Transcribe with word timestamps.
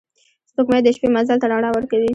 سپوږمۍ 0.49 0.81
د 0.83 0.87
شپې 0.95 1.07
مزل 1.15 1.37
ته 1.41 1.47
رڼا 1.51 1.69
ورکوي 1.73 2.09